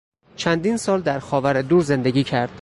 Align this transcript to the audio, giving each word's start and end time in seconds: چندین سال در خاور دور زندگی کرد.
چندین 0.35 0.77
سال 0.77 1.01
در 1.01 1.19
خاور 1.19 1.61
دور 1.61 1.81
زندگی 1.83 2.23
کرد. 2.23 2.59